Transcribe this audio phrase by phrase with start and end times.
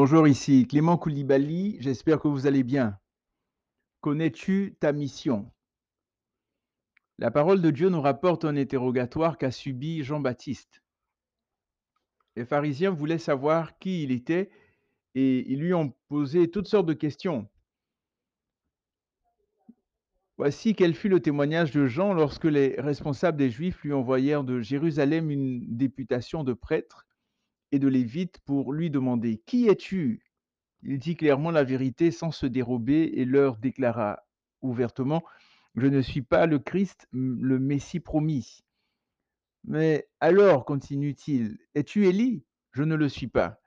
[0.00, 3.00] Bonjour, ici Clément Koulibaly, j'espère que vous allez bien.
[4.00, 5.50] Connais-tu ta mission?
[7.18, 10.84] La parole de Dieu nous rapporte un interrogatoire qu'a subi Jean-Baptiste.
[12.36, 14.50] Les pharisiens voulaient savoir qui il était
[15.16, 17.48] et ils lui ont posé toutes sortes de questions.
[20.36, 24.60] Voici quel fut le témoignage de Jean lorsque les responsables des Juifs lui envoyèrent de
[24.60, 27.07] Jérusalem une députation de prêtres
[27.72, 30.22] et de lévites pour lui demander Qui es-tu?
[30.82, 34.22] Il dit clairement la vérité sans se dérober et leur déclara
[34.62, 35.24] ouvertement
[35.74, 38.64] Je ne suis pas le Christ, le Messie promis.
[39.64, 42.44] Mais alors, continue-t-il, es-tu Élie?
[42.72, 43.60] Je ne le suis pas.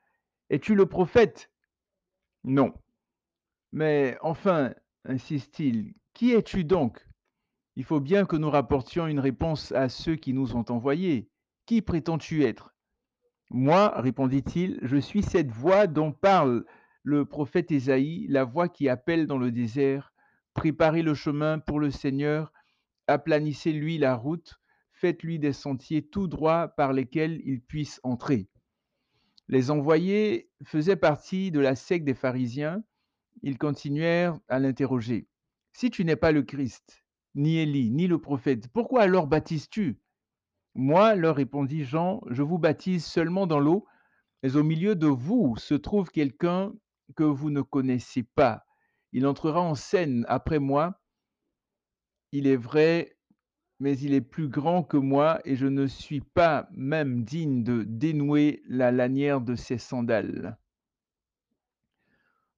[0.50, 1.52] Es-tu le prophète?
[2.44, 2.74] Non.
[3.72, 4.74] Mais enfin,
[5.06, 7.06] insiste-t-il, qui es-tu donc?
[7.76, 11.30] Il faut bien que nous rapportions une réponse à ceux qui nous ont envoyés.
[11.66, 12.71] Qui prétends-tu être?
[13.54, 16.64] Moi, répondit-il, je suis cette voix dont parle
[17.04, 20.14] le prophète Ésaïe, la voix qui appelle dans le désert,
[20.54, 22.54] Préparez le chemin pour le Seigneur,
[23.08, 24.60] aplanissez-lui la route,
[24.94, 28.48] faites-lui des sentiers tout droits par lesquels il puisse entrer.
[29.50, 32.84] Les envoyés faisaient partie de la secte des pharisiens.
[33.42, 35.28] Ils continuèrent à l'interroger.
[35.74, 37.04] Si tu n'es pas le Christ,
[37.36, 40.00] ni Élie, ni le prophète, pourquoi alors baptises-tu?
[40.76, 43.86] Moi, leur répondit Jean, je vous baptise seulement dans l'eau,
[44.42, 46.74] mais au milieu de vous se trouve quelqu'un
[47.16, 48.66] que vous ne connaissez pas.
[49.12, 51.02] Il entrera en scène après moi.
[52.32, 53.18] Il est vrai,
[53.80, 57.84] mais il est plus grand que moi et je ne suis pas même digne de
[57.84, 60.58] dénouer la lanière de ses sandales.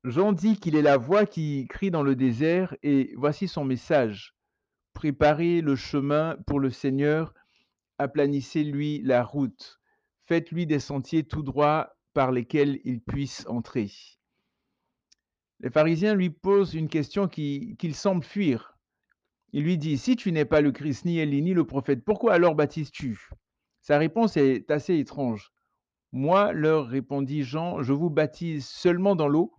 [0.04, 4.36] Jean dit qu'il est la voix qui crie dans le désert et voici son message.
[4.94, 7.34] Préparez le chemin pour le Seigneur,
[7.98, 9.80] aplanissez-lui la route,
[10.26, 13.92] faites-lui des sentiers tout droits par lesquels il puisse entrer.
[15.60, 18.78] Les pharisiens lui posent une question qu'il qui semble fuir.
[19.54, 22.34] Il lui dit, Si tu n'es pas le Christ, ni Élie, ni le prophète, pourquoi
[22.34, 23.30] alors baptises-tu?
[23.82, 25.54] Sa réponse est assez étrange.
[26.12, 29.54] Moi, leur répondit Jean, je vous baptise seulement dans l'eau,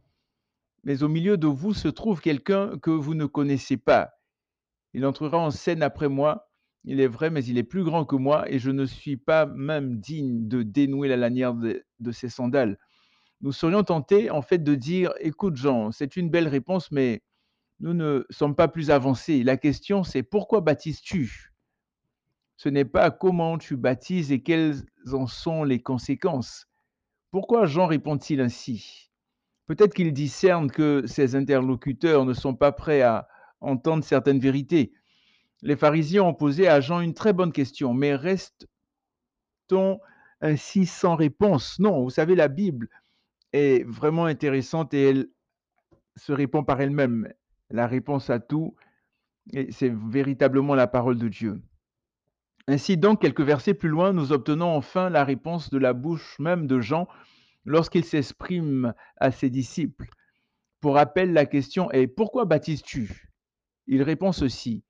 [0.83, 4.11] mais au milieu de vous se trouve quelqu'un que vous ne connaissez pas.
[4.93, 6.51] Il entrera en scène après moi.
[6.84, 9.47] Il est vrai, mais il est plus grand que moi, et je ne suis pas
[9.47, 12.78] même digne de dénouer la lanière de, ses sandales
[13.45, 17.22] nous serions tentés en fait de dire, écoute Jean, c'est une belle réponse, mais
[17.78, 19.43] nous ne sommes pas plus avancés.
[19.43, 21.53] La question c'est pourquoi baptises-tu?
[22.56, 24.77] Ce n'est pas comment tu baptises et quelles
[25.12, 26.69] en sont les conséquences.
[27.31, 29.11] Pourquoi Jean répond-il ainsi?
[29.66, 33.28] Peut-être qu'il discerne que ses interlocuteurs ne sont pas prêts à
[33.61, 34.95] entendre certaines vérités.
[35.64, 39.98] Les pharisiens ont posé à Jean une très bonne question, mais reste-t-on
[40.42, 41.78] ainsi sans réponse?
[41.78, 42.91] Non, vous savez, la Bible
[43.54, 45.28] est vraiment intéressante et elle
[46.16, 47.32] se répond par elle-même.
[47.70, 48.76] La réponse à tout,
[49.70, 51.62] c'est véritablement la parole de Dieu.
[52.69, 56.66] Ainsi donc, quelques versets plus loin, nous obtenons enfin la réponse de la bouche même
[56.66, 57.08] de Jean
[57.64, 60.10] lorsqu'il s'exprime à ses disciples.
[60.82, 63.30] Pour rappel, la question est Pourquoi baptises-tu?
[63.86, 64.84] Il répond ceci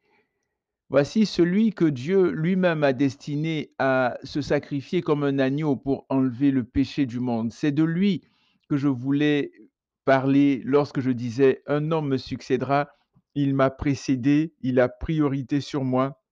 [0.94, 6.52] Voici celui que Dieu lui-même a destiné à se sacrifier comme un agneau pour enlever
[6.52, 7.50] le péché du monde.
[7.50, 8.22] C'est de lui
[8.68, 9.50] que je voulais
[10.04, 12.90] parler lorsque je disais un homme me succédera,
[13.34, 16.22] il m'a précédé, il a priorité sur moi,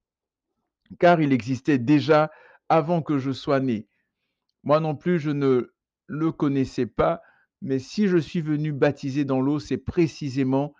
[1.01, 2.31] car il existait déjà
[2.69, 3.89] avant que je sois né.
[4.63, 5.73] Moi non plus, je ne
[6.07, 7.21] le connaissais pas,
[7.63, 10.73] mais si je suis venu baptiser dans l'eau, c'est précisément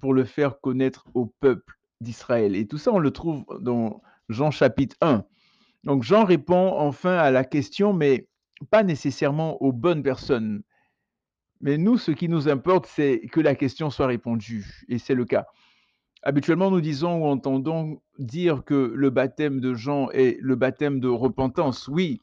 [0.00, 2.56] pour le faire connaître au peuple d'Israël.
[2.56, 5.24] Et tout ça, on le trouve dans Jean chapitre 1.
[5.84, 8.28] Donc Jean répond enfin à la question, mais
[8.70, 10.62] pas nécessairement aux bonnes personnes.
[11.60, 15.24] Mais nous, ce qui nous importe, c'est que la question soit répondue, et c'est le
[15.24, 15.46] cas.
[16.22, 21.08] Habituellement, nous disons ou entendons dire que le baptême de Jean est le baptême de
[21.08, 21.88] repentance.
[21.88, 22.20] Oui,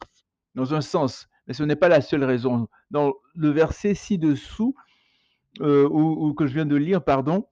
[0.53, 2.67] dans un sens, mais ce n'est pas la seule raison.
[2.91, 4.75] Dans le verset ci-dessous,
[5.61, 7.47] euh, ou, ou, que je viens de lire, pardon,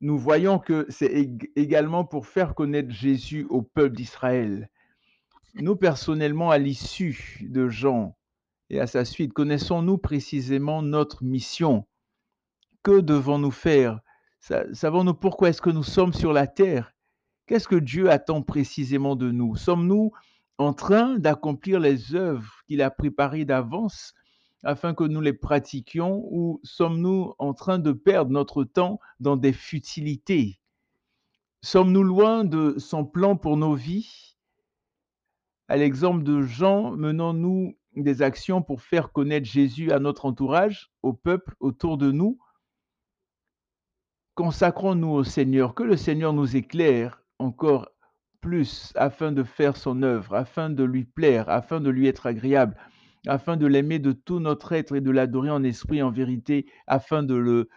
[0.00, 4.70] nous voyons que c'est également pour faire connaître Jésus au peuple d'Israël.
[5.54, 8.16] Nous, personnellement, à l'issue de Jean,
[8.70, 11.86] et à sa suite, connaissons-nous précisément notre mission?
[12.82, 14.00] Que devons-nous faire?
[14.72, 16.94] Savons-nous pourquoi est-ce que nous sommes sur la terre?
[17.46, 19.56] Qu'est-ce que Dieu attend précisément de nous?
[19.56, 20.12] Sommes-nous
[20.56, 24.14] en train d'accomplir les œuvres qu'il a préparées d'avance
[24.62, 29.52] afin que nous les pratiquions ou sommes-nous en train de perdre notre temps dans des
[29.52, 30.60] futilités?
[31.62, 34.36] Sommes-nous loin de son plan pour nos vies?
[35.68, 41.12] À l'exemple de Jean, menons-nous des actions pour faire connaître Jésus à notre entourage, au
[41.12, 42.38] peuple autour de nous?
[44.34, 47.88] Consacrons-nous au Seigneur, que le Seigneur nous éclaire encore
[48.40, 52.76] plus afin de faire son œuvre, afin de lui plaire, afin de lui être agréable,
[53.26, 57.22] afin de l'aimer de tout notre être et de l'adorer en esprit en vérité, afin
[57.22, 57.68] de le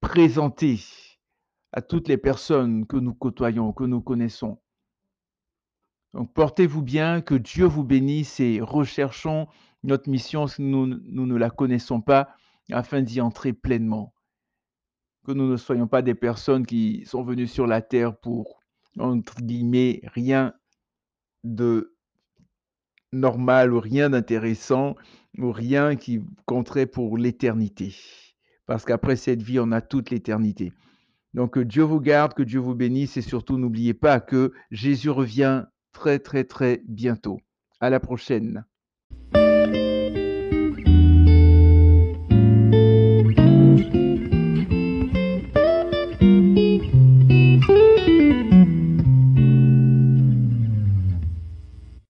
[0.00, 0.80] présenter
[1.72, 4.60] à toutes les personnes que nous côtoyons, que nous connaissons.
[6.12, 9.48] Donc portez-vous bien, que Dieu vous bénisse et recherchons
[9.82, 12.34] notre mission si nous, nous ne la connaissons pas
[12.70, 14.14] afin d'y entrer pleinement.
[15.26, 18.60] Que nous ne soyons pas des personnes qui sont venues sur la terre pour,
[18.98, 20.54] entre guillemets, rien
[21.42, 21.93] de
[23.14, 24.94] normal ou rien d'intéressant
[25.38, 27.94] ou rien qui compterait pour l'éternité.
[28.66, 30.72] Parce qu'après cette vie, on a toute l'éternité.
[31.34, 35.10] Donc que Dieu vous garde, que Dieu vous bénisse et surtout n'oubliez pas que Jésus
[35.10, 37.40] revient très très très bientôt.
[37.80, 38.64] À la prochaine.